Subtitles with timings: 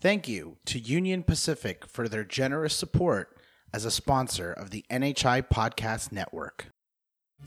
[0.00, 3.36] Thank you to Union Pacific for their generous support
[3.70, 6.68] as a sponsor of the NHI Podcast Network.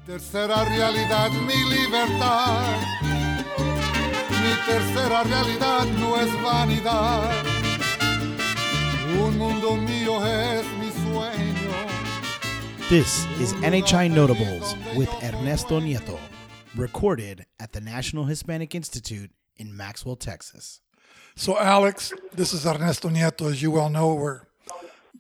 [0.06, 2.80] Tercera realidad, mi libertad.
[4.30, 7.44] Mi tercera realidad no es vanidad.
[9.20, 11.90] Un mundo mío es mi sueño.
[12.88, 16.20] This is NHI Notables with Ernesto Nieto,
[16.76, 20.83] recorded at the National Hispanic Institute in Maxwell, Texas.
[21.36, 23.50] So, Alex, this is Ernesto Nieto.
[23.50, 24.42] As you well know, we're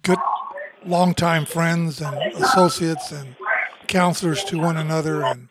[0.04, 0.20] good,
[0.86, 3.36] longtime friends and associates and
[3.88, 5.48] counselors to one another and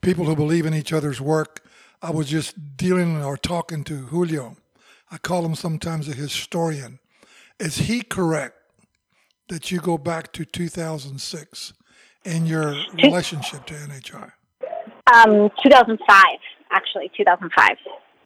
[0.00, 1.64] people who believe in each other's work.
[2.00, 4.56] I was just dealing or talking to Julio.
[5.10, 7.00] I call him sometimes a historian.
[7.58, 8.56] Is he correct
[9.48, 11.72] that you go back to 2006
[12.24, 14.30] in your relationship to NHI?
[15.12, 15.98] Um, 2005,
[16.70, 17.76] actually, 2005.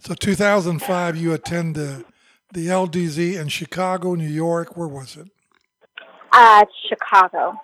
[0.01, 2.05] So 2005, you attend the,
[2.53, 4.77] the LDZ in Chicago, New York.
[4.77, 5.29] Where was it?
[6.33, 7.55] Uh, Chicago.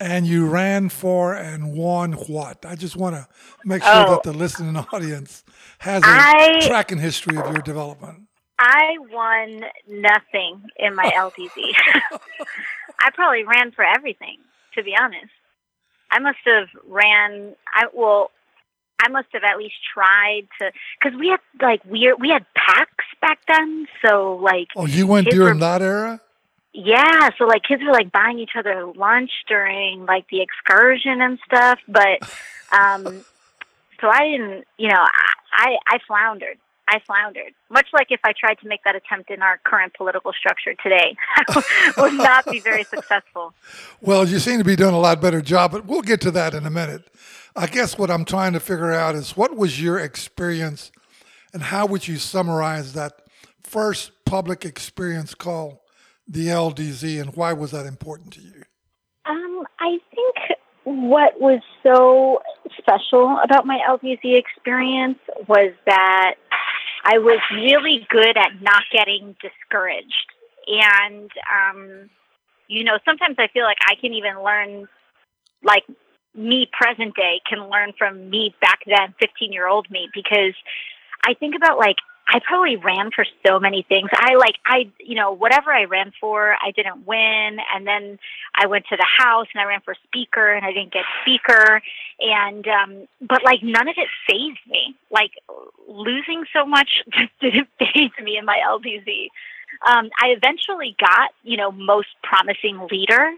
[0.00, 2.64] And you ran for and won what?
[2.64, 3.26] I just want to
[3.64, 4.10] make sure Oh.
[4.12, 5.44] that the listening audience
[5.78, 8.22] has a I- tracking history of your development.
[8.60, 11.50] I won nothing in my LDZ.
[13.00, 14.38] I probably ran for everything,
[14.74, 15.30] to be honest.
[16.10, 17.54] I must have ran.
[17.74, 18.30] I well,
[19.00, 22.16] I must have at least tried to, because we had like weird.
[22.20, 26.20] We had packs back then, so like Oh, you went during were- that era?
[26.74, 31.38] Yeah, so like kids were like buying each other lunch during like the excursion and
[31.44, 32.20] stuff, but
[32.72, 33.24] um
[34.00, 36.58] so I didn't, you know, I I, I floundered.
[36.90, 37.52] I floundered.
[37.68, 41.16] Much like if I tried to make that attempt in our current political structure today,
[41.98, 43.52] would not be very successful.
[44.00, 46.54] Well, you seem to be doing a lot better job, but we'll get to that
[46.54, 47.02] in a minute.
[47.56, 50.90] I guess what I'm trying to figure out is what was your experience
[51.52, 53.22] and how would you summarize that
[53.62, 55.78] first public experience called
[56.26, 58.62] the LDZ and why was that important to you?
[59.24, 62.42] Um, I think what was so
[62.78, 66.34] special about my LDZ experience was that
[67.04, 70.26] I was really good at not getting discouraged.
[70.66, 72.10] And, um,
[72.68, 74.88] you know, sometimes I feel like I can even learn,
[75.62, 75.84] like,
[76.38, 80.54] me present day can learn from me back then, 15 year old me, because
[81.26, 81.96] I think about, like,
[82.30, 84.10] I probably ran for so many things.
[84.12, 87.56] I like, I, you know, whatever I ran for, I didn't win.
[87.74, 88.18] And then
[88.54, 91.80] I went to the house and I ran for speaker and I didn't get speaker.
[92.20, 94.94] And, um, but like none of it fazed me.
[95.10, 95.30] Like
[95.88, 99.28] losing so much just didn't faze me in my LDZ.
[99.86, 103.32] Um, I eventually got, you know, most promising leader,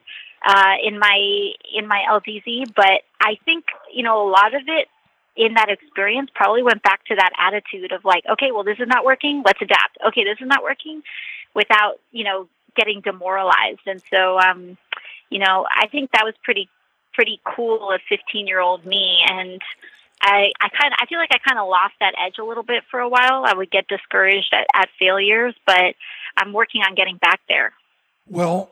[0.45, 2.75] uh, in my, in my LDZ.
[2.75, 4.89] But I think, you know, a lot of it
[5.37, 8.89] in that experience probably went back to that attitude of like, okay, well, this is
[8.89, 9.43] not working.
[9.45, 9.99] Let's adapt.
[10.09, 11.03] Okay, this is not working
[11.55, 13.81] without, you know, getting demoralized.
[13.87, 14.77] And so, um,
[15.31, 16.69] you know, I think that was pretty,
[17.13, 19.19] pretty cool of 15 year old me.
[19.29, 19.61] And
[20.21, 22.63] I, I kind of, I feel like I kind of lost that edge a little
[22.63, 23.45] bit for a while.
[23.47, 25.95] I would get discouraged at, at failures, but
[26.37, 27.73] I'm working on getting back there.
[28.29, 28.71] Well,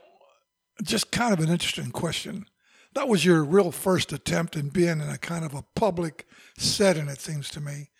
[0.83, 2.47] just kind of an interesting question.
[2.94, 7.09] That was your real first attempt in being in a kind of a public setting,
[7.09, 7.91] it seems to me,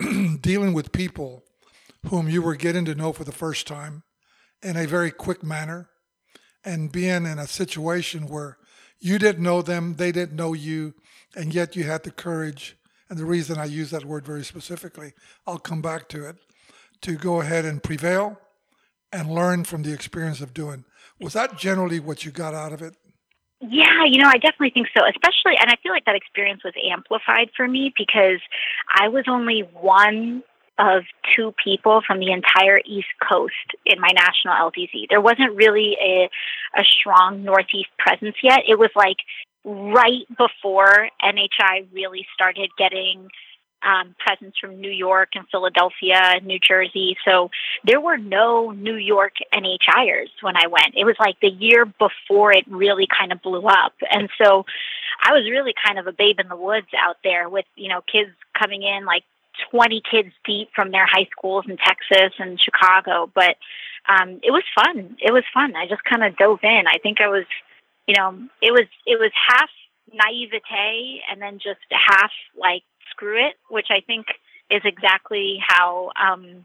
[0.40, 1.44] dealing with people
[2.08, 4.02] whom you were getting to know for the first time
[4.62, 5.88] in a very quick manner
[6.64, 8.58] and being in a situation where
[8.98, 10.94] you didn't know them, they didn't know you,
[11.34, 12.76] and yet you had the courage.
[13.08, 15.12] And the reason I use that word very specifically,
[15.46, 16.36] I'll come back to it,
[17.02, 18.40] to go ahead and prevail
[19.12, 20.84] and learn from the experience of doing.
[21.22, 22.96] Was that generally what you got out of it?
[23.60, 25.04] Yeah, you know, I definitely think so.
[25.06, 28.40] Especially, and I feel like that experience was amplified for me because
[28.98, 30.42] I was only one
[30.78, 31.04] of
[31.36, 33.54] two people from the entire East Coast
[33.86, 35.08] in my national LDZ.
[35.08, 36.28] There wasn't really a,
[36.76, 38.60] a strong Northeast presence yet.
[38.66, 39.18] It was like
[39.64, 43.28] right before NHI really started getting
[43.84, 47.16] um, presence from New York and Philadelphia, New Jersey.
[47.24, 47.50] So
[47.84, 50.94] there were no New York NHIers when I went.
[50.96, 53.94] It was like the year before it really kind of blew up.
[54.10, 54.64] And so
[55.20, 58.00] I was really kind of a babe in the woods out there with, you know,
[58.02, 59.24] kids coming in like
[59.70, 63.30] 20 kids deep from their high schools in Texas and Chicago.
[63.34, 63.56] But
[64.08, 65.16] um, it was fun.
[65.20, 65.76] It was fun.
[65.76, 66.84] I just kind of dove in.
[66.86, 67.44] I think I was,
[68.06, 69.68] you know, it was, it was half
[70.12, 74.26] naivete and then just half like screw it, which I think
[74.70, 76.64] is exactly how um,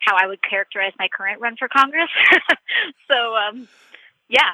[0.00, 2.08] how I would characterize my current run for Congress.
[3.10, 3.68] so um,
[4.28, 4.52] yeah,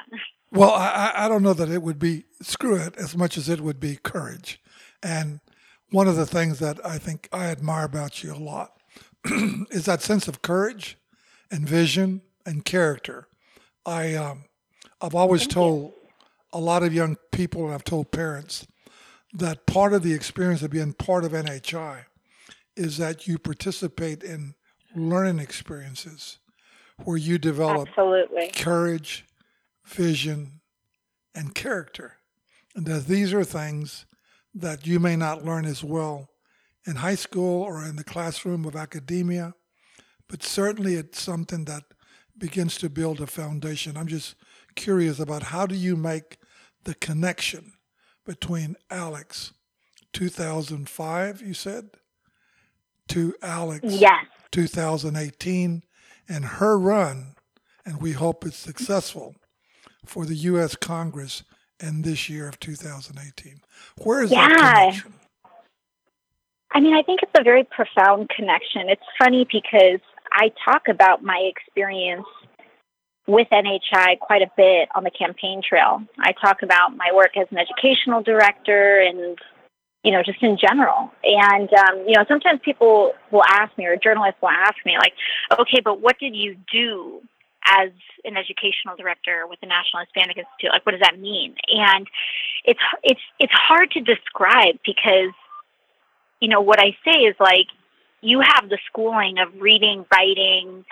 [0.51, 3.61] Well, I, I- don't know that it would be screw it as much as it
[3.61, 4.59] would be courage.
[5.01, 5.39] And
[5.91, 8.73] one of the things that I think I admire about you a lot
[9.71, 10.97] is that sense of courage
[11.51, 13.27] and vision and character.
[13.85, 14.45] I um,
[15.01, 15.53] I've always Thank you.
[15.53, 15.93] told
[16.51, 18.65] a lot of young people, and I've told parents
[19.33, 22.05] that part of the experience of being part of NHI
[22.75, 24.55] is that you participate in
[24.95, 26.39] learning experiences
[27.03, 28.49] where you develop Absolutely.
[28.49, 29.25] courage,
[29.85, 30.61] vision,
[31.33, 32.17] and character.
[32.75, 34.05] And that these are things
[34.53, 36.29] that you may not learn as well
[36.85, 39.53] in high school or in the classroom of academia,
[40.27, 41.83] but certainly it's something that
[42.37, 43.97] begins to build a foundation.
[43.97, 44.35] I'm just
[44.75, 46.37] curious about how do you make
[46.83, 47.73] the connection
[48.25, 49.53] between Alex
[50.13, 51.89] 2005, you said,
[53.09, 54.25] to Alex Yes.
[54.51, 55.83] 2018
[56.29, 57.35] and her run,
[57.85, 59.35] and we hope it's successful
[60.05, 60.75] for the U.S.
[60.75, 61.43] Congress
[61.79, 63.61] in this year of 2018.
[64.03, 64.73] Where is that Yeah.
[64.73, 65.13] connection?
[66.71, 68.89] I mean, I think it's a very profound connection.
[68.89, 69.99] It's funny because
[70.31, 72.25] I talk about my experience
[73.27, 76.01] with NHI quite a bit on the campaign trail.
[76.19, 79.37] I talk about my work as an educational director and,
[80.03, 81.11] you know, just in general.
[81.23, 85.13] And, um, you know, sometimes people will ask me, or journalists will ask me, like,
[85.57, 87.21] okay, but what did you do
[87.65, 87.91] as
[88.25, 90.71] an educational director with the National Hispanic Institute?
[90.71, 91.55] Like, what does that mean?
[91.69, 92.07] And
[92.65, 95.31] it's, it's, it's hard to describe because
[96.43, 97.67] you know, what I say is like,
[98.19, 100.83] you have the schooling of reading, writing,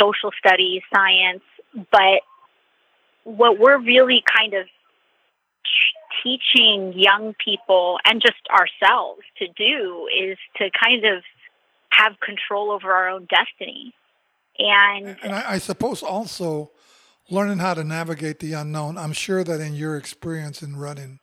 [0.00, 1.42] social studies, science,
[1.90, 2.22] but
[3.24, 4.66] what we're really kind of
[6.22, 11.22] teaching young people and just ourselves to do is to kind of
[11.90, 13.94] have control over our own destiny.
[14.58, 16.70] And And I, I suppose also
[17.30, 18.98] learning how to navigate the unknown.
[18.98, 21.20] I'm sure that in your experience in running,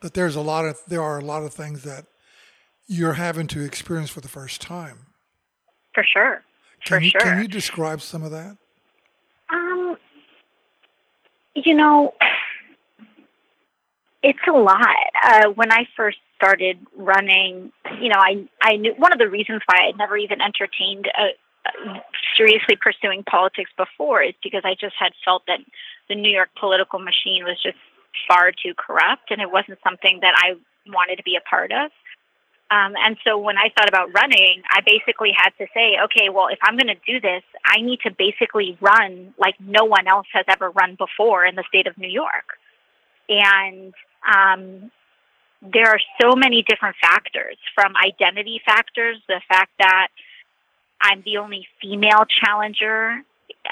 [0.00, 2.06] that there's a lot of there are a lot of things that
[2.86, 5.06] you're having to experience for the first time.
[5.94, 6.42] for sure,
[6.84, 7.20] Can for you sure.
[7.20, 8.56] can you describe some of that?
[9.50, 9.96] Um,
[11.54, 12.14] you know,
[14.22, 14.86] it's a lot.
[15.22, 19.62] Uh, when I first started running, you know, I I knew one of the reasons
[19.66, 21.28] why I never even entertained uh
[21.66, 21.98] uh,
[22.36, 25.60] seriously pursuing politics before is because I just had felt that
[26.08, 27.76] the New York political machine was just
[28.26, 30.54] far too corrupt, and it wasn't something that I
[30.86, 31.90] wanted to be a part of.
[32.70, 36.48] Um, and so when I thought about running, I basically had to say, okay, well,
[36.48, 40.26] if I'm going to do this, I need to basically run like no one else
[40.34, 42.58] has ever run before in the state of New York.
[43.30, 43.94] And
[44.30, 44.90] um,
[45.62, 50.08] there are so many different factors from identity factors, the fact that
[51.00, 53.22] I'm the only female challenger,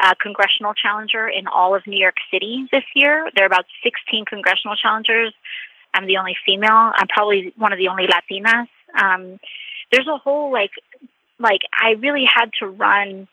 [0.03, 3.29] uh, congressional challenger in all of New York City this year.
[3.35, 5.35] There are about 16 congressional challengers.
[5.93, 6.93] I'm the only female.
[6.95, 8.69] I'm probably one of the only Latinas.
[8.97, 9.39] Um,
[9.93, 10.73] there's a whole like,
[11.39, 13.29] like I really had to run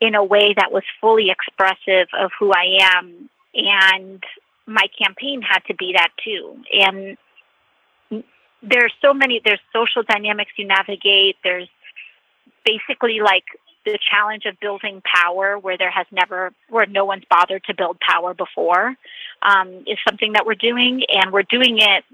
[0.00, 4.22] in a way that was fully expressive of who I am, and
[4.66, 6.56] my campaign had to be that too.
[6.72, 7.18] And
[8.62, 9.40] there's so many.
[9.44, 11.36] There's social dynamics you navigate.
[11.44, 11.68] There's
[12.64, 13.44] basically like
[13.84, 17.98] the challenge of building power where there has never where no one's bothered to build
[18.00, 18.94] power before
[19.42, 22.04] um, is something that we're doing and we're doing it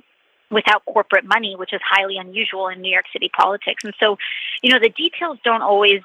[0.50, 4.16] without corporate money which is highly unusual in new york city politics and so
[4.62, 6.00] you know the details don't always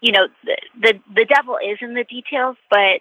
[0.00, 3.00] you know the the, the devil is in the details but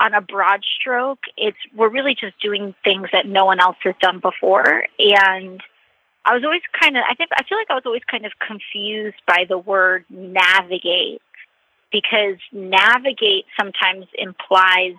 [0.00, 3.94] on a broad stroke it's we're really just doing things that no one else has
[4.00, 5.62] done before and
[6.24, 8.32] I was always kind of, I think, I feel like I was always kind of
[8.38, 11.20] confused by the word navigate
[11.90, 14.94] because navigate sometimes implies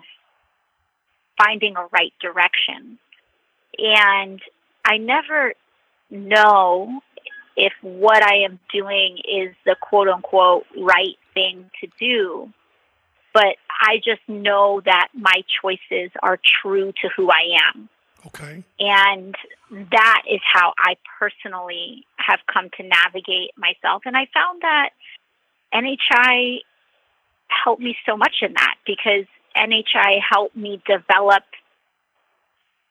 [1.38, 2.98] finding a right direction.
[3.78, 4.40] And
[4.84, 5.54] I never
[6.10, 7.00] know
[7.56, 12.52] if what I am doing is the quote unquote right thing to do.
[13.32, 17.88] But I just know that my choices are true to who I am.
[18.26, 18.64] Okay.
[18.78, 19.34] And
[19.70, 24.02] that is how I personally have come to navigate myself.
[24.06, 24.90] And I found that
[25.74, 26.60] NHI
[27.48, 29.26] helped me so much in that because
[29.56, 31.42] NHI helped me develop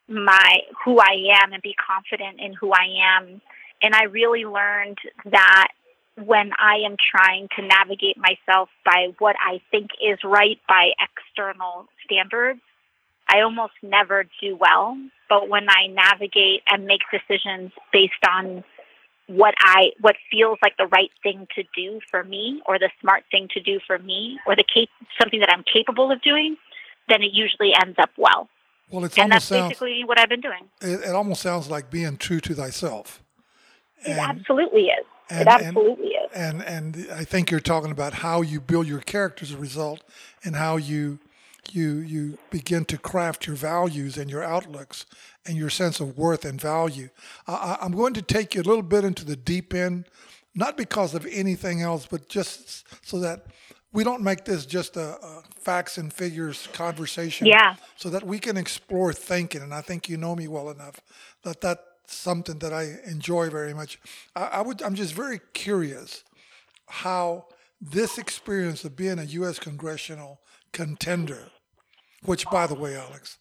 [0.07, 3.41] my who I am and be confident in who I am.
[3.81, 5.67] And I really learned that
[6.15, 11.87] when I am trying to navigate myself by what I think is right by external
[12.05, 12.61] standards,
[13.27, 14.97] I almost never do well.
[15.29, 18.63] But when I navigate and make decisions based on
[19.27, 23.23] what I what feels like the right thing to do for me, or the smart
[23.31, 26.57] thing to do for me, or the cap- something that I'm capable of doing,
[27.07, 28.49] then it usually ends up well.
[28.89, 30.69] Well, it's and almost that's sounds basically what I've been doing.
[30.81, 33.23] it, it almost sounds like being true to thyself.
[34.05, 35.05] It absolutely is.
[35.29, 36.67] And, it absolutely and, is.
[36.67, 40.03] And and I think you're talking about how you build your character as a result,
[40.43, 41.19] and how you
[41.71, 45.05] you you begin to craft your values and your outlooks
[45.45, 47.09] and your sense of worth and value.
[47.47, 50.05] I, I'm going to take you a little bit into the deep end,
[50.53, 53.45] not because of anything else, but just so that
[53.93, 57.47] we don't make this just a, a, facts and figures conversation.
[57.47, 57.75] Yeah.
[57.95, 60.99] So that we can explore thinking, and I think you know me well enough
[61.43, 63.99] that that's something that I enjoy very much.
[64.35, 64.81] I, I would.
[64.81, 66.23] I'm just very curious
[66.87, 67.45] how
[67.79, 69.59] this experience of being a U.S.
[69.59, 70.39] congressional
[70.71, 71.49] contender,
[72.23, 73.37] which, by the way, Alex,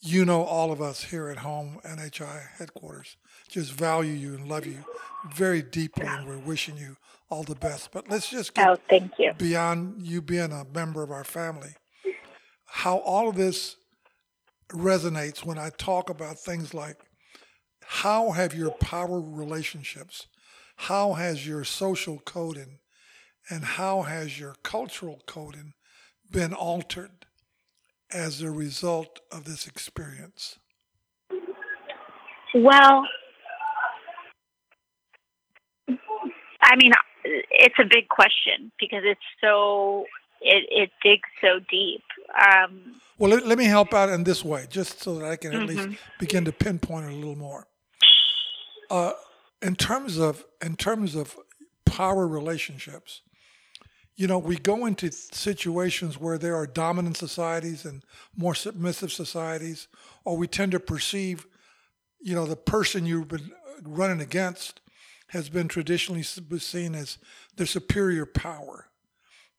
[0.00, 3.16] you know all of us here at home, NHI headquarters,
[3.48, 4.84] just value you and love you
[5.32, 6.96] very deeply, and we're wishing you
[7.32, 7.90] all the best.
[7.92, 9.32] But let's just get oh, thank you.
[9.38, 11.74] beyond you being a member of our family.
[12.66, 13.76] How all of this
[14.70, 16.96] resonates when I talk about things like
[17.84, 20.26] how have your power relationships,
[20.76, 22.78] how has your social coding,
[23.50, 25.72] and how has your cultural coding
[26.30, 27.26] been altered
[28.12, 30.58] as a result of this experience?
[32.54, 33.04] Well,
[36.62, 36.92] I mean,
[37.24, 40.06] it's a big question because it's so
[40.40, 42.02] it, it digs so deep.
[42.38, 45.52] Um, well, let, let, me help out in this way, just so that I can
[45.52, 45.90] at mm-hmm.
[45.90, 47.66] least begin to pinpoint it a little more.
[48.90, 49.12] Uh,
[49.60, 51.36] in terms of in terms of
[51.86, 53.22] power relationships,
[54.16, 58.02] you know, we go into situations where there are dominant societies and
[58.36, 59.88] more submissive societies,
[60.24, 61.46] or we tend to perceive,
[62.20, 63.52] you know, the person you've been
[63.82, 64.81] running against
[65.32, 67.16] has been traditionally seen as
[67.56, 68.88] the superior power.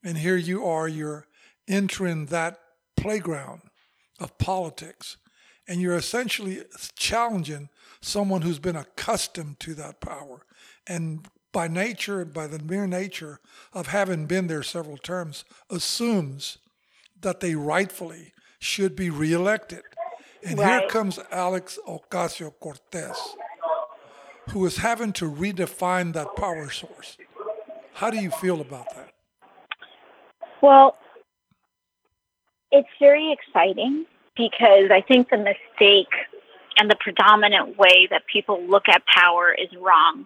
[0.04, 1.26] And here you are, you're
[1.68, 2.60] entering that
[2.96, 3.62] playground
[4.20, 5.18] of politics,
[5.68, 6.62] and you're essentially
[6.96, 7.70] challenging
[8.02, 10.46] someone who's been accustomed to that power.
[10.86, 13.40] And by nature, by the mere nature
[13.74, 16.60] of having been there several terms, assumes
[17.20, 19.82] that they rightfully should be reelected.
[20.46, 20.82] And right.
[20.82, 23.18] here comes Alex Ocasio Cortez
[24.50, 27.18] who is having to redefine that power source.
[27.94, 29.12] How do you feel about that?
[30.62, 30.98] Well,
[32.72, 36.14] it's very exciting because I think the mistake
[36.78, 40.26] and the predominant way that people look at power is wrong,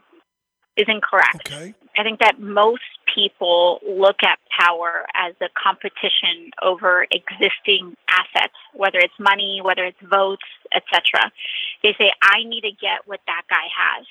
[0.78, 1.52] is incorrect.
[1.52, 1.74] Okay.
[1.98, 2.84] I think that most
[3.14, 9.98] people look at power as a competition over existing assets, whether it's money, whether it's
[10.04, 11.32] votes, etc.
[11.84, 14.06] They say, I need to get what that guy has.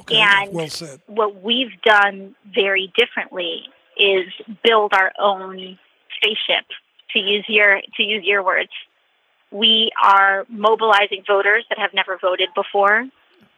[0.00, 0.68] Okay, and well
[1.06, 3.62] what we've done very differently
[3.96, 4.26] is
[4.62, 5.78] build our own
[6.16, 6.66] spaceship,
[7.12, 8.70] to use your to use your words.
[9.50, 13.06] We are mobilizing voters that have never voted before.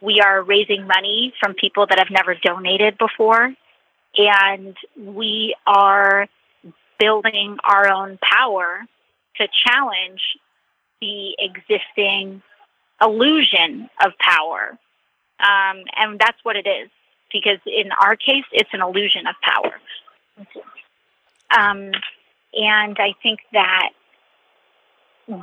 [0.01, 3.53] We are raising money from people that have never donated before.
[4.17, 6.27] And we are
[6.99, 8.81] building our own power
[9.37, 10.21] to challenge
[11.01, 12.41] the existing
[13.01, 14.77] illusion of power.
[15.39, 16.89] Um, and that's what it is,
[17.31, 19.79] because in our case, it's an illusion of power.
[21.57, 21.91] Um,
[22.53, 23.89] and I think that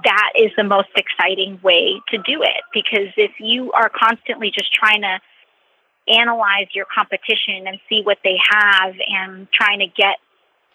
[0.05, 4.73] that is the most exciting way to do it because if you are constantly just
[4.73, 5.21] trying to
[6.09, 10.17] analyze your competition and see what they have and trying to get,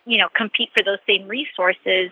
[0.06, 2.12] you know, compete for those same resources,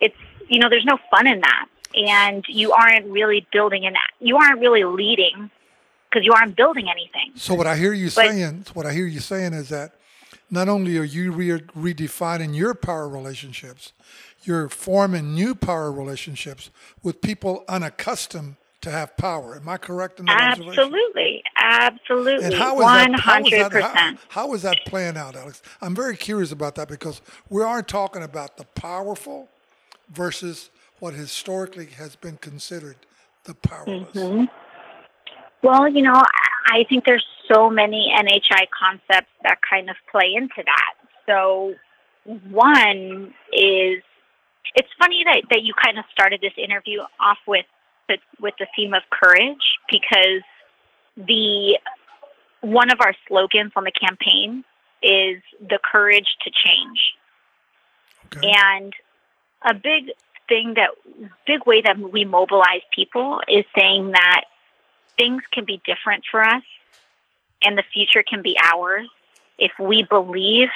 [0.00, 0.16] it's,
[0.48, 1.66] you know, there's no fun in that.
[1.94, 5.50] And you aren't really building an, you aren't really leading
[6.08, 7.32] because you aren't building anything.
[7.34, 9.92] So what I hear you but, saying, what I hear you saying is that
[10.50, 13.92] not only are you re- redefining your power relationships,
[14.42, 16.70] you're forming new power relationships
[17.02, 19.56] with people unaccustomed to have power.
[19.56, 24.20] Am I correct in that Absolutely, absolutely, and how is one hundred percent.
[24.28, 25.62] How is that playing out, Alex?
[25.80, 29.48] I'm very curious about that because we are talking about the powerful
[30.10, 32.96] versus what historically has been considered
[33.44, 34.12] the powerless.
[34.12, 34.44] Mm-hmm.
[35.62, 36.22] Well, you know,
[36.70, 40.94] I think there's so many NHI concepts that kind of play into that.
[41.26, 41.74] So,
[42.50, 44.02] one is
[44.74, 47.64] it's funny that, that you kind of started this interview off with
[48.08, 50.42] the, with the theme of courage because
[51.16, 51.78] the
[52.60, 54.64] one of our slogans on the campaign
[55.02, 57.14] is the courage to change.
[58.26, 58.52] Okay.
[58.54, 58.92] And
[59.64, 60.12] a big
[60.48, 60.90] thing that
[61.46, 64.44] big way that we mobilize people is saying that
[65.16, 66.62] things can be different for us
[67.62, 69.08] and the future can be ours
[69.58, 70.68] if we believe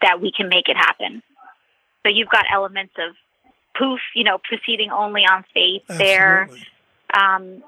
[0.00, 1.22] that we can make it happen.
[2.02, 3.14] So you've got elements of
[3.78, 6.06] poof, you know, proceeding only on faith Absolutely.
[6.06, 6.48] there.
[7.14, 7.62] Um,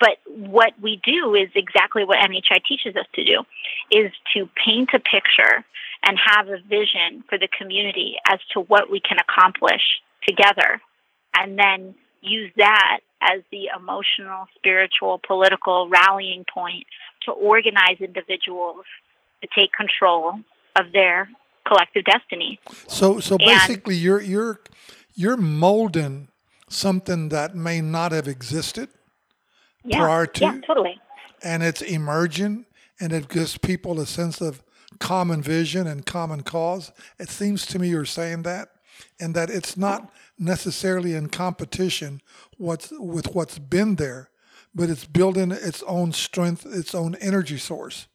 [0.00, 3.44] but what we do is exactly what NHI teaches us to do
[3.92, 5.64] is to paint a picture
[6.02, 9.82] and have a vision for the community as to what we can accomplish
[10.26, 10.80] together
[11.38, 16.84] and then use that as the emotional, spiritual, political rallying point
[17.24, 18.84] to organize individuals
[19.42, 20.34] to take control
[20.76, 21.28] of their
[21.66, 22.60] collective destiny.
[22.86, 24.60] So so basically and, you're you're
[25.14, 26.28] you're molding
[26.68, 28.88] something that may not have existed
[29.84, 31.00] yeah, prior to yeah, totally.
[31.42, 32.66] and it's emerging
[33.00, 34.62] and it gives people a sense of
[34.98, 36.92] common vision and common cause.
[37.18, 38.68] It seems to me you're saying that
[39.20, 42.20] and that it's not necessarily in competition
[42.56, 44.30] what's with what's been there,
[44.74, 48.06] but it's building its own strength, its own energy source.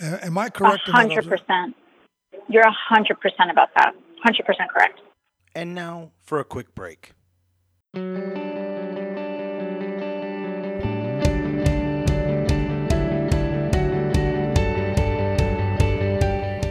[0.00, 0.88] Am I correct?
[0.88, 1.76] A hundred percent.
[2.48, 3.94] You're a hundred percent about that.
[4.22, 5.00] Hundred percent correct.
[5.54, 7.12] And now for a quick break.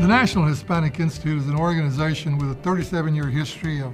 [0.10, 3.94] National Hispanic Institute is an organization with a 37 year history of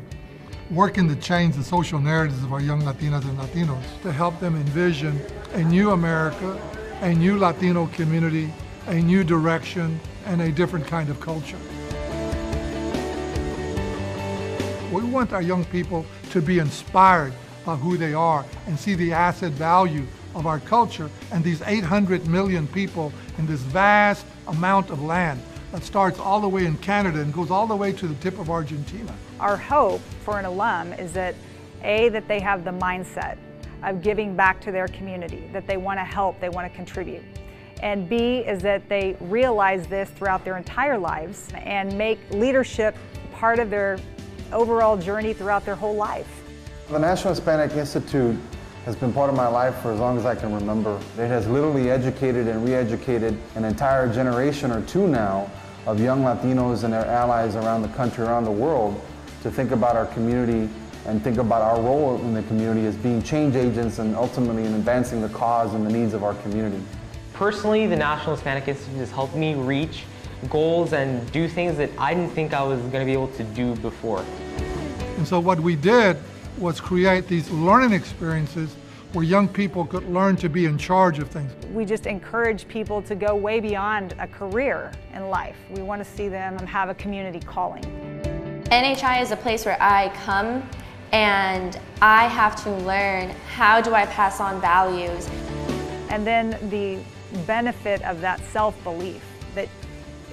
[0.71, 4.55] working to change the social narratives of our young Latinas and Latinos to help them
[4.55, 5.19] envision
[5.55, 6.57] a new America,
[7.01, 8.49] a new Latino community,
[8.87, 11.59] a new direction, and a different kind of culture.
[14.93, 17.33] We want our young people to be inspired
[17.65, 22.25] by who they are and see the asset value of our culture and these 800
[22.25, 25.41] million people in this vast amount of land
[25.75, 28.39] that starts all the way in Canada and goes all the way to the tip
[28.39, 29.13] of Argentina.
[29.41, 31.35] Our hope for an alum is that
[31.83, 33.37] A, that they have the mindset
[33.83, 37.23] of giving back to their community, that they want to help, they want to contribute.
[37.83, 42.95] And B is that they realize this throughout their entire lives and make leadership
[43.33, 43.99] part of their
[44.53, 46.41] overall journey throughout their whole life.
[46.89, 48.37] The National Hispanic Institute
[48.85, 51.01] has been part of my life for as long as I can remember.
[51.17, 55.51] It has literally educated and re-educated an entire generation or two now
[55.85, 58.99] of young Latinos and their allies around the country, around the world,
[59.43, 60.69] to think about our community
[61.05, 64.73] and think about our role in the community as being change agents and ultimately in
[64.73, 66.81] advancing the cause and the needs of our community.
[67.33, 70.03] Personally, the National Hispanic Institute has helped me reach
[70.49, 73.43] goals and do things that I didn't think I was going to be able to
[73.43, 74.25] do before.
[75.17, 76.17] And so what we did
[76.57, 78.75] was create these learning experiences
[79.15, 81.49] where young people could learn to be in charge of things.
[81.67, 85.55] We just encourage people to go way beyond a career in life.
[85.69, 87.81] We want to see them have a community calling.
[88.65, 90.69] NHI is a place where I come
[91.13, 95.29] and I have to learn how do I pass on values.
[96.09, 96.99] And then the
[97.45, 99.23] benefit of that self-belief
[99.55, 99.69] that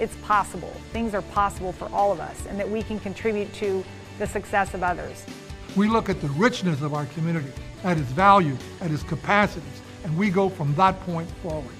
[0.00, 0.72] it's possible.
[0.92, 3.84] Things are possible for all of us and that we can contribute to
[4.18, 5.24] the success of others.
[5.74, 7.50] We look at the richness of our community,
[7.82, 11.74] at its value, at its capacities, and we go from that point forward.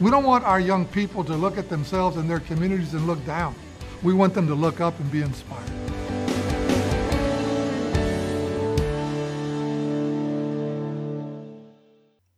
[0.00, 3.24] We don't want our young people to look at themselves and their communities and look
[3.24, 3.54] down.
[4.02, 5.70] We want them to look up and be inspired.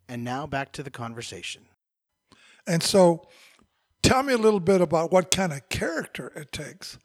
[0.09, 1.63] And now back to the conversation.
[2.69, 3.27] And so,
[4.03, 6.99] tell me a little bit about what kind of character it takes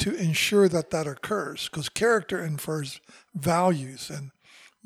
[0.00, 3.00] to ensure that that occurs, because character infers
[3.34, 4.30] values and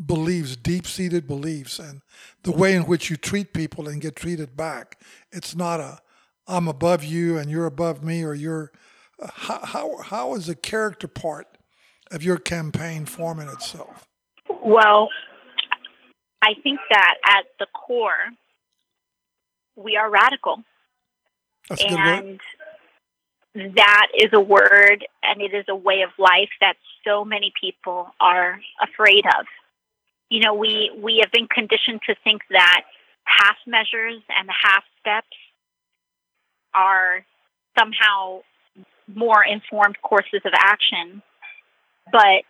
[0.04, 2.02] beliefs, deep seated beliefs, and
[2.42, 5.00] the way in which you treat people and get treated back.
[5.32, 6.00] It's not a
[6.46, 8.70] I'm above you and you're above me, or you're.
[9.22, 11.46] Uh, how, how, how is the character part
[12.10, 14.06] of your campaign forming itself?
[14.62, 15.08] Well,
[16.42, 18.30] I think that at the core,
[19.76, 20.64] we are radical.
[21.68, 22.40] That's a good and word.
[23.54, 28.08] That is a word and it is a way of life that so many people
[28.20, 29.46] are afraid of.
[30.28, 32.82] You know, we, we have been conditioned to think that
[33.24, 35.36] half measures and half steps
[36.74, 37.24] are
[37.78, 38.40] somehow
[39.14, 41.22] more informed courses of action.
[42.10, 42.42] But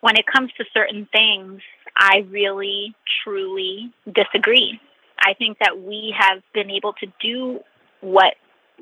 [0.00, 1.60] when it comes to certain things,
[1.96, 4.80] I really, truly disagree.
[5.18, 7.60] I think that we have been able to do
[8.00, 8.34] what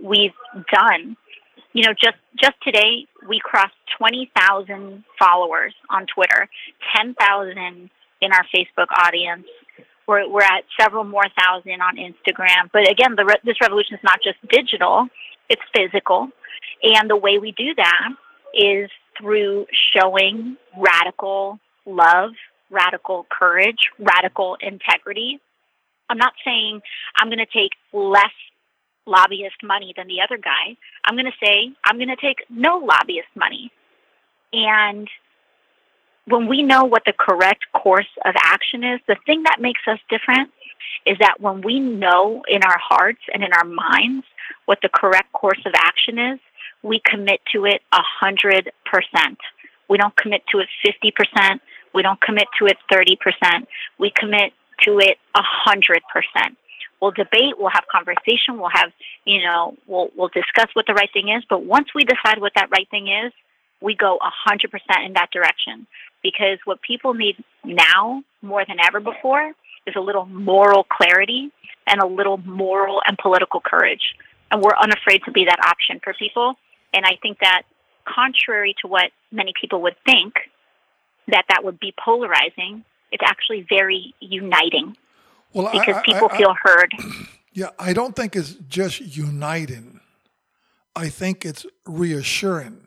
[0.02, 0.34] we've
[0.72, 1.16] done.
[1.72, 6.48] You know, just just today we crossed 20,000 followers on Twitter,
[6.96, 7.90] 10,000
[8.22, 9.46] in our Facebook audience.
[10.06, 12.70] We're, we're at several more thousand on Instagram.
[12.72, 15.08] But again, the re- this revolution is not just digital,
[15.48, 16.28] it's physical.
[16.82, 18.08] And the way we do that
[18.54, 22.30] is through showing radical love,
[22.70, 25.38] radical courage, radical integrity.
[26.08, 26.80] I'm not saying
[27.16, 28.32] I'm going to take less
[29.06, 30.76] lobbyist money than the other guy.
[31.04, 33.70] I'm going to say I'm going to take no lobbyist money.
[34.52, 35.08] And
[36.26, 39.98] when we know what the correct course of action is, the thing that makes us
[40.08, 40.50] different
[41.06, 44.26] is that when we know in our hearts and in our minds
[44.66, 46.38] what the correct course of action is,
[46.82, 49.38] we commit to it a hundred percent.
[49.88, 51.60] We don't commit to it fifty percent.
[51.94, 53.68] We don't commit to it thirty percent.
[53.98, 56.56] We commit to it a hundred percent.
[57.02, 58.92] We'll debate, we'll have conversation, we'll have,
[59.24, 62.52] you know, we'll we'll discuss what the right thing is, but once we decide what
[62.54, 63.32] that right thing is,
[63.80, 65.88] we go hundred percent in that direction.
[66.22, 69.52] Because what people need now more than ever before
[69.84, 71.50] is a little moral clarity
[71.88, 74.14] and a little moral and political courage.
[74.52, 76.54] And we're unafraid to be that option for people.
[76.94, 77.62] And I think that
[78.06, 80.34] contrary to what many people would think,
[81.26, 84.96] that that would be polarizing, it's actually very uniting
[85.52, 86.94] well, because I, people I, I, feel heard.
[87.54, 90.00] Yeah, I don't think it's just uniting.
[90.96, 92.86] I think it's reassuring.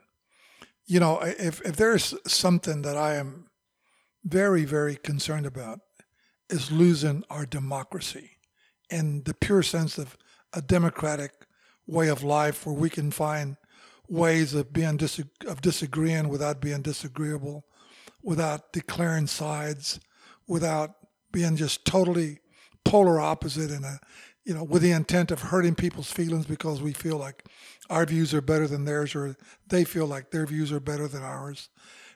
[0.88, 3.46] You know, if if there's something that I am
[4.24, 5.82] very very concerned about
[6.50, 8.32] is losing our democracy
[8.90, 10.18] in the pure sense of
[10.54, 11.32] a democratic
[11.86, 13.58] way of life where we can find
[14.08, 17.66] ways of being dis- of disagreeing without being disagreeable,
[18.24, 20.00] without declaring sides,
[20.48, 20.92] without
[21.32, 22.40] being just totally
[22.86, 24.00] polar opposite and a
[24.46, 27.44] you know with the intent of hurting people's feelings because we feel like
[27.90, 29.36] our views are better than theirs or
[29.68, 31.70] they feel like their views are better than ours.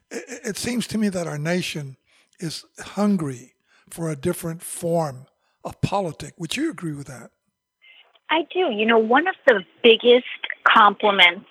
[0.09, 1.97] It, it seems to me that our nation
[2.39, 3.53] is hungry
[3.89, 5.25] for a different form
[5.63, 6.33] of politic.
[6.37, 7.31] Would you agree with that?
[8.29, 8.71] I do.
[8.71, 10.25] You know, one of the biggest
[10.67, 11.47] compliments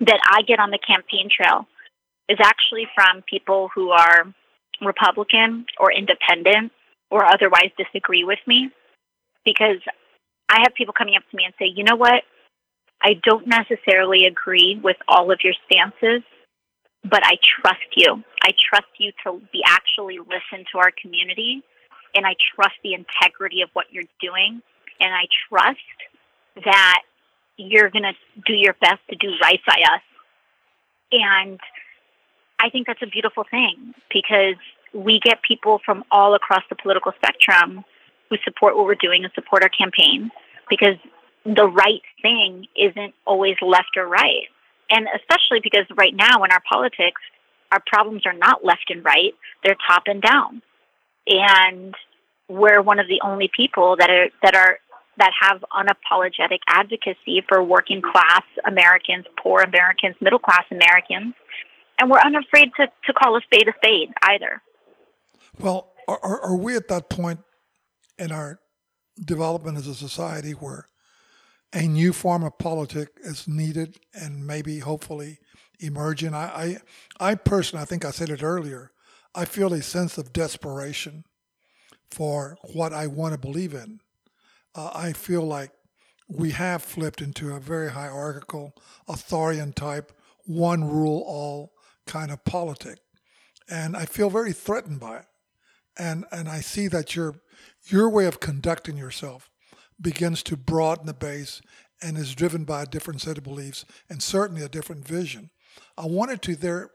[0.00, 1.66] that I get on the campaign trail
[2.28, 4.26] is actually from people who are
[4.82, 6.72] Republican or independent
[7.10, 8.70] or otherwise disagree with me.
[9.44, 9.78] Because
[10.48, 12.22] I have people coming up to me and say, you know what?
[13.02, 16.22] I don't necessarily agree with all of your stances,
[17.04, 18.22] but I trust you.
[18.42, 21.62] I trust you to be actually listen to our community,
[22.14, 24.62] and I trust the integrity of what you're doing,
[25.00, 25.78] and I trust
[26.64, 27.02] that
[27.58, 28.14] you're going to
[28.46, 30.02] do your best to do right by us.
[31.12, 31.60] And
[32.58, 34.56] I think that's a beautiful thing because
[34.96, 37.84] we get people from all across the political spectrum
[38.30, 40.30] who support what we're doing and support our campaign
[40.70, 40.96] because
[41.44, 44.48] the right thing isn't always left or right.
[44.90, 47.20] And especially because right now in our politics,
[47.70, 50.62] our problems are not left and right, they're top and down.
[51.26, 51.94] And
[52.48, 54.78] we're one of the only people that are that are
[55.18, 61.34] that have unapologetic advocacy for working class Americans, poor Americans, middle class Americans.
[61.98, 64.62] And we're unafraid to, to call a spade a spade either.
[65.58, 67.40] Well, are, are we at that point
[68.18, 68.60] in our
[69.24, 70.88] development as a society where
[71.72, 75.38] a new form of politic is needed and maybe hopefully
[75.80, 76.34] emerging?
[76.34, 76.76] I,
[77.20, 78.92] I, I personally, I think I said it earlier,
[79.34, 81.24] I feel a sense of desperation
[82.10, 84.00] for what I want to believe in.
[84.74, 85.70] Uh, I feel like
[86.28, 88.74] we have flipped into a very hierarchical,
[89.08, 90.12] authoritarian type,
[90.44, 91.72] one rule all
[92.06, 92.98] kind of politic.
[93.68, 95.26] And I feel very threatened by it
[95.98, 97.36] and and I see that your
[97.84, 99.50] your way of conducting yourself
[100.00, 101.60] begins to broaden the base
[102.02, 105.50] and is driven by a different set of beliefs and certainly a different vision.
[105.96, 106.90] I wanted to there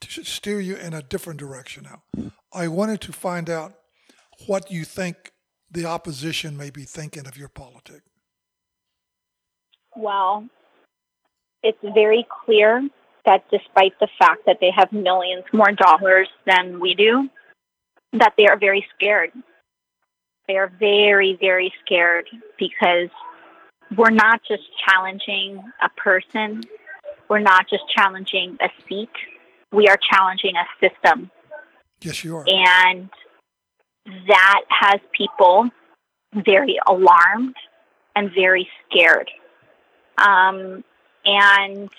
[0.00, 2.30] to steer you in a different direction now.
[2.52, 3.74] I wanted to find out
[4.46, 5.32] what you think
[5.70, 8.08] the opposition may be thinking of your politics.
[9.94, 10.46] Well,
[11.62, 12.88] it's very clear
[13.24, 17.28] that despite the fact that they have millions more dollars than we do,
[18.18, 19.30] that they are very scared.
[20.48, 22.26] They are very, very scared
[22.58, 23.10] because
[23.96, 26.62] we're not just challenging a person,
[27.28, 29.10] we're not just challenging a seat,
[29.72, 31.30] we are challenging a system.
[32.00, 32.44] Yes, you are.
[32.46, 33.08] And
[34.28, 35.68] that has people
[36.34, 37.56] very alarmed
[38.14, 39.30] and very scared.
[40.18, 40.84] Um,
[41.24, 41.90] and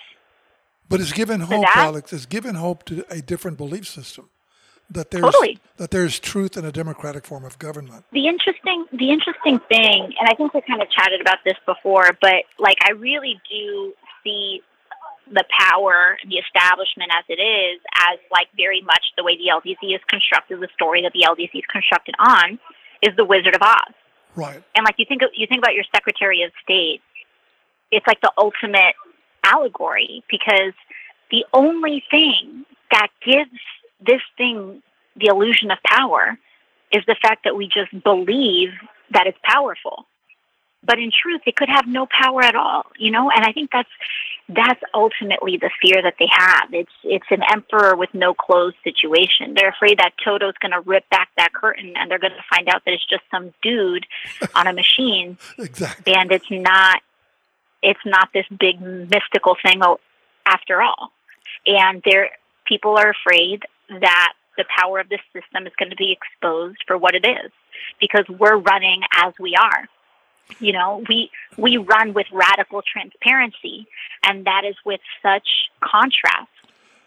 [0.88, 2.12] but it's given hope, that, Alex.
[2.12, 4.30] It's given hope to a different belief system
[4.90, 5.58] that there's totally.
[5.76, 8.04] that there's truth in a democratic form of government.
[8.12, 12.10] The interesting the interesting thing, and I think we kind of chatted about this before,
[12.20, 13.92] but like I really do
[14.24, 14.62] see
[15.30, 19.94] the power the establishment as it is as like very much the way the LDZ
[19.94, 22.58] is constructed, the story that the LDZ is constructed on
[23.02, 23.94] is the Wizard of Oz.
[24.34, 24.62] Right.
[24.74, 27.02] And like you think you think about your Secretary of State,
[27.90, 28.94] it's like the ultimate
[29.44, 30.72] allegory because
[31.30, 33.50] the only thing that gives
[34.00, 34.82] this thing,
[35.16, 36.38] the illusion of power,
[36.92, 38.70] is the fact that we just believe
[39.10, 40.06] that it's powerful.
[40.84, 43.30] But in truth, it could have no power at all, you know?
[43.30, 43.88] And I think that's
[44.48, 46.72] that's ultimately the fear that they have.
[46.72, 49.54] It's it's an emperor with no clothes situation.
[49.54, 52.68] They're afraid that Toto's going to rip back that curtain and they're going to find
[52.68, 54.06] out that it's just some dude
[54.54, 55.36] on a machine.
[55.58, 56.14] exactly.
[56.14, 57.02] And it's not
[57.82, 59.82] it's not this big mystical thing
[60.46, 61.12] after all.
[61.66, 62.30] And there
[62.66, 66.98] people are afraid that the power of this system is going to be exposed for
[66.98, 67.50] what it is
[68.00, 69.88] because we're running as we are
[70.60, 73.86] you know, we we run with radical transparency,
[74.24, 75.46] and that is with such
[75.82, 76.48] contrast.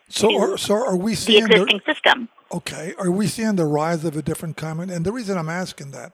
[0.10, 2.30] So, are, so are we seeing the existing the, system?
[2.52, 4.92] Okay, are we seeing the rise of a different kind?
[4.92, 6.14] And the reason I'm asking that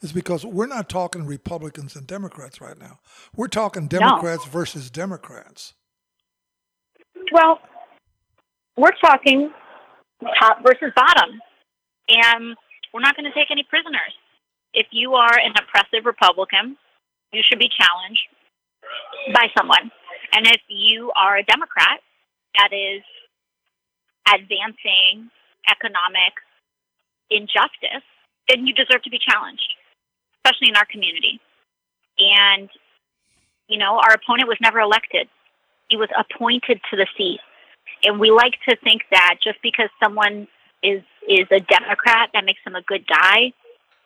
[0.00, 3.00] is because we're not talking Republicans and Democrats right now.
[3.36, 4.50] We're talking Democrats no.
[4.50, 5.74] versus Democrats.
[7.32, 7.60] Well,
[8.76, 9.52] we're talking
[10.38, 11.40] top versus bottom,
[12.08, 12.56] and
[12.92, 14.12] we're not going to take any prisoners
[14.74, 16.76] if you are an oppressive Republican,
[17.32, 18.26] you should be challenged
[19.32, 19.90] by someone.
[20.32, 22.00] And if you are a Democrat
[22.58, 23.02] that is
[24.28, 25.30] advancing
[25.70, 26.34] economic
[27.30, 28.04] injustice,
[28.48, 29.74] then you deserve to be challenged,
[30.38, 31.40] especially in our community.
[32.18, 32.68] And,
[33.68, 35.28] you know, our opponent was never elected,
[35.88, 37.40] he was appointed to the seat.
[38.02, 40.48] And we like to think that just because someone
[40.82, 43.52] is is a Democrat, that makes them a good guy.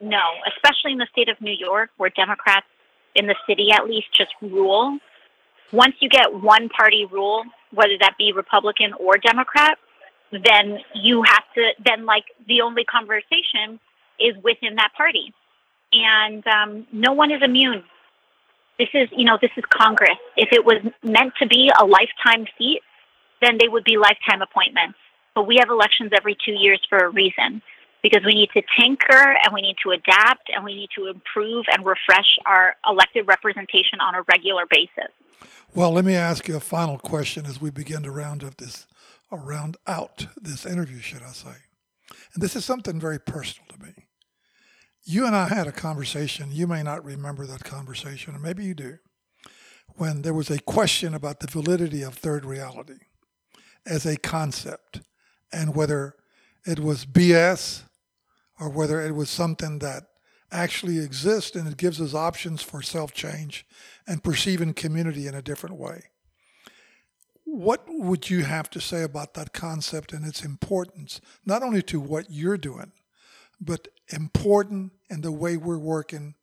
[0.01, 2.67] No, especially in the state of New York, where Democrats
[3.15, 4.99] in the city at least just rule.
[5.73, 9.77] Once you get one party rule, whether that be Republican or Democrat,
[10.31, 13.81] then you have to, then like the only conversation
[14.19, 15.35] is within that party.
[15.93, 17.83] And um, no one is immune.
[18.79, 20.19] This is, you know, this is Congress.
[20.37, 22.81] If it was meant to be a lifetime seat,
[23.41, 24.99] then they would be lifetime appointments.
[25.35, 27.63] But we have elections every two years for a reason
[28.03, 31.67] because we need to tinker and we need to adapt and we need to improve
[31.71, 35.13] and refresh our elected representation on a regular basis.
[35.75, 38.87] Well, let me ask you a final question as we begin to round up this,
[39.31, 41.57] or round out this interview, should I say?
[42.35, 44.07] And this is something very personal to me.
[45.05, 46.51] You and I had a conversation.
[46.51, 48.99] You may not remember that conversation, or maybe you do,
[49.97, 52.99] when there was a question about the validity of third reality
[53.89, 55.01] as a concept
[55.53, 56.15] and whether
[56.67, 57.83] it was BS
[58.61, 60.05] or whether it was something that
[60.51, 63.67] actually exists and it gives us options for self change
[64.07, 66.05] and perceiving community in a different way.
[67.45, 71.99] What would you have to say about that concept and its importance, not only to
[71.99, 72.93] what you're doing,
[73.61, 76.35] but important in the way we're working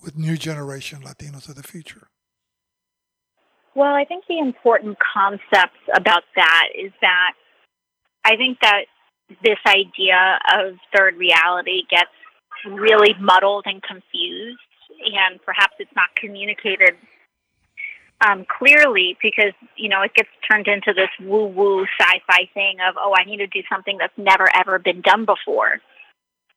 [0.00, 2.08] with new generation Latinos of the future?
[3.74, 7.32] Well, I think the important concepts about that is that
[8.24, 8.84] I think that
[9.42, 12.10] this idea of third reality gets
[12.66, 14.60] really muddled and confused,
[15.04, 16.96] and perhaps it's not communicated
[18.26, 22.76] um, clearly because you know it gets turned into this woo woo sci fi thing
[22.86, 25.80] of oh I need to do something that's never ever been done before,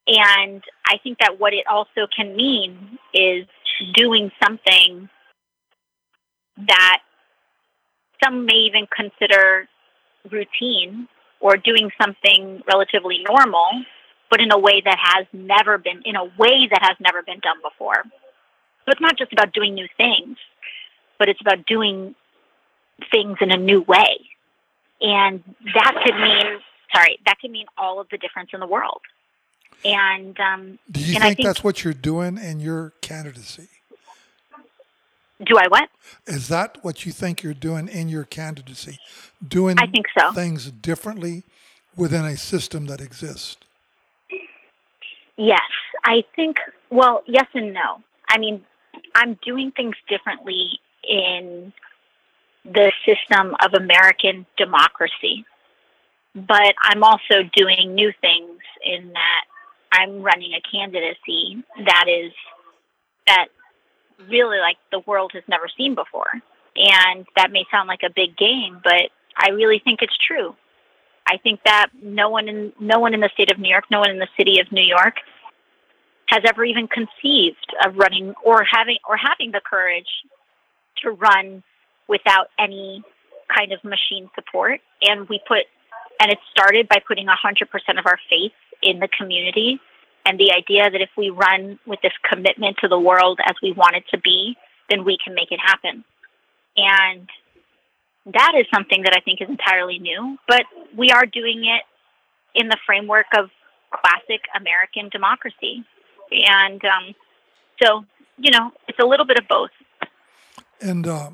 [0.08, 3.45] and I think that what it also can mean is
[3.93, 5.10] doing something
[6.57, 6.99] that
[8.23, 9.67] some may even consider
[10.31, 11.07] routine
[11.39, 13.67] or doing something relatively normal,
[14.29, 17.39] but in a way that has never been, in a way that has never been
[17.39, 18.03] done before.
[18.03, 20.37] So it's not just about doing new things,
[21.19, 22.15] but it's about doing
[23.11, 24.19] things in a new way.
[25.01, 26.59] And that could mean,
[26.93, 29.01] sorry, that could mean all of the difference in the world.
[29.83, 33.67] And um, do you think, think that's what you're doing in your candidacy?
[35.43, 35.89] Do I what?
[36.28, 39.00] Is that what you think you're doing in your candidacy?
[39.45, 40.32] Doing I think so.
[40.32, 41.43] things differently
[41.95, 43.58] within a system that exists?
[45.38, 45.60] Yes.
[46.06, 46.58] I think,
[46.89, 48.02] well, yes and no.
[48.30, 48.62] I mean,
[49.13, 51.74] I'm doing things differently in
[52.63, 55.45] the system of American democracy,
[56.34, 59.45] but I'm also doing new things in that
[59.91, 62.32] I'm running a candidacy that is
[63.28, 63.48] that
[64.30, 66.32] really like the world has never seen before.
[66.75, 70.56] And that may sound like a big game, but I really think it's true.
[71.28, 73.99] I think that no one in no one in the state of New York, no
[73.99, 75.15] one in the city of New York
[76.28, 80.08] has ever even conceived of running or having or having the courage
[80.97, 81.63] to run
[82.08, 83.04] without any
[83.56, 84.82] kind of machine support.
[85.01, 85.63] And we put
[86.19, 89.80] and it started by putting 100% of our faith in the community
[90.25, 93.71] and the idea that if we run with this commitment to the world as we
[93.71, 94.55] want it to be,
[94.89, 96.03] then we can make it happen.
[96.75, 97.29] And
[98.33, 100.63] that is something that I think is entirely new, but
[100.97, 101.83] we are doing it
[102.59, 103.49] in the framework of
[103.93, 105.85] classic American democracy.
[106.31, 107.15] And um,
[107.81, 108.03] so,
[108.38, 109.69] you know, it's a little bit of both.
[110.81, 111.29] And uh,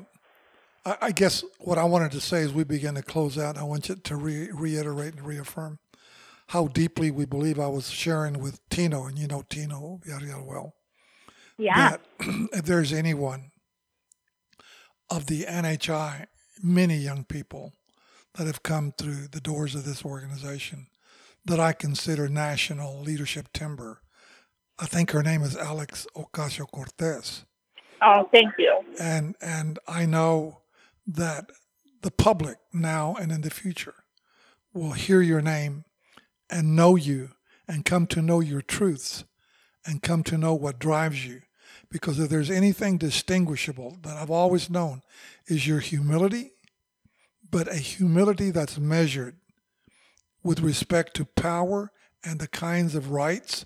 [0.84, 3.62] I, I guess what I wanted to say as we begin to close out, I
[3.62, 5.78] want you to re- reiterate and reaffirm
[6.52, 10.74] how deeply we believe I was sharing with Tino, and you know Tino Villarreal well.
[11.56, 11.96] Yeah.
[11.96, 12.00] That
[12.52, 13.52] if there's anyone
[15.08, 16.26] of the NHI,
[16.62, 17.72] many young people
[18.34, 20.88] that have come through the doors of this organization
[21.46, 24.02] that I consider national leadership timber.
[24.78, 27.46] I think her name is Alex Ocasio Cortez.
[28.02, 28.78] Oh, thank you.
[29.00, 30.60] And and I know
[31.06, 31.50] that
[32.02, 34.04] the public now and in the future
[34.74, 35.86] will hear your name
[36.52, 37.30] and know you
[37.66, 39.24] and come to know your truths
[39.86, 41.40] and come to know what drives you.
[41.90, 45.02] Because if there's anything distinguishable that I've always known
[45.46, 46.52] is your humility,
[47.50, 49.36] but a humility that's measured
[50.42, 51.90] with respect to power
[52.22, 53.64] and the kinds of rights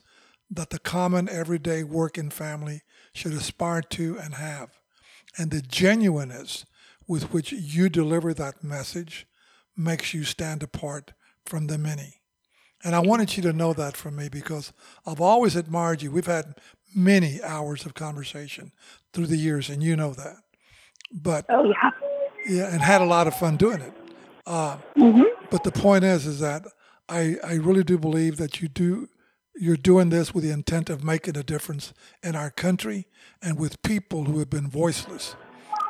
[0.51, 4.71] that the common everyday working family should aspire to and have.
[5.37, 6.65] And the genuineness
[7.07, 9.27] with which you deliver that message
[9.77, 11.13] makes you stand apart
[11.45, 12.16] from the many.
[12.87, 14.73] And I wanted you to know that from me because
[15.05, 16.13] I've always admired you.
[16.13, 16.55] We've had
[16.95, 18.71] many hours of conversation
[19.13, 20.37] through the years, and you know that.
[21.13, 21.91] But Oh, yeah.
[22.49, 23.93] yeah, and had a lot of fun doing it.
[24.47, 24.77] Uh,
[25.51, 26.63] But the point is, is that
[27.09, 29.09] I, I really do believe that you do
[29.59, 33.07] you're doing this with the intent of making a difference in our country
[33.43, 35.35] and with people who have been voiceless.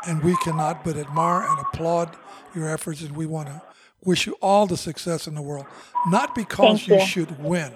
[0.06, 2.16] And we cannot but admire and applaud
[2.54, 3.60] your efforts, and we want to
[4.06, 5.66] wish you all the success in the world.
[6.06, 7.06] Not because you you.
[7.06, 7.72] should win,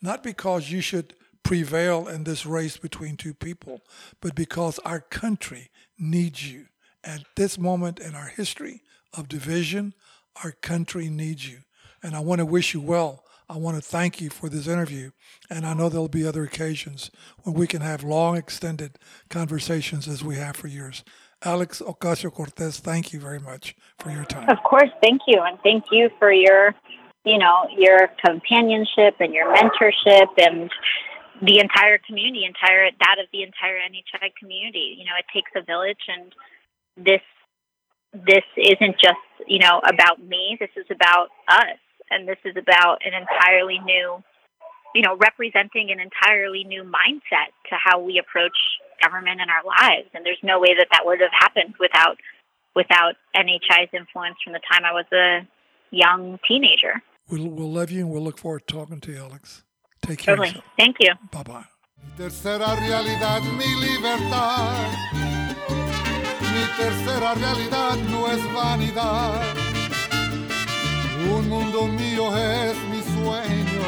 [0.00, 3.80] not because you should prevail in this race between two people,
[4.20, 6.66] but because our country needs you.
[7.02, 9.94] At this moment in our history of division,
[10.42, 11.58] our country needs you.
[12.02, 13.24] And I want to wish you well.
[13.48, 15.10] I want to thank you for this interview.
[15.50, 17.10] And I know there'll be other occasions
[17.42, 18.98] when we can have long, extended
[19.28, 21.04] conversations as we have for years.
[21.44, 24.48] Alex Ocasio Cortez, thank you very much for your time.
[24.48, 26.74] Of course, thank you, and thank you for your,
[27.24, 30.70] you know, your companionship and your mentorship and
[31.42, 34.96] the entire community, entire that of the entire NHI community.
[34.98, 36.32] You know, it takes a village, and
[36.96, 37.20] this
[38.12, 40.56] this isn't just you know about me.
[40.58, 41.78] This is about us,
[42.10, 44.22] and this is about an entirely new,
[44.94, 48.56] you know, representing an entirely new mindset to how we approach
[49.02, 50.08] government in our lives.
[50.14, 52.18] And there's no way that that would have happened without
[52.74, 55.46] without NHI's influence from the time I was a
[55.90, 57.02] young teenager.
[57.30, 59.64] We'll, we'll love you and we'll look forward to talking to you, Alex.
[60.02, 60.36] Take care.
[60.36, 60.62] Totally.
[60.76, 61.12] Thank you.
[61.30, 61.64] Bye bye.
[62.18, 64.90] Tercera realidad, mi libertad.
[66.52, 69.56] Mi tercera realidad no es vanidad.
[71.32, 73.84] Un mundo mío es mi sueño.